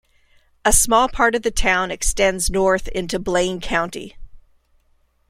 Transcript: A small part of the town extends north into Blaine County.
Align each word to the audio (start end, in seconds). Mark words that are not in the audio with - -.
A 0.65 0.73
small 0.73 1.09
part 1.09 1.35
of 1.35 1.43
the 1.43 1.51
town 1.51 1.91
extends 1.91 2.49
north 2.49 2.87
into 2.87 3.19
Blaine 3.19 3.61
County. 3.61 4.15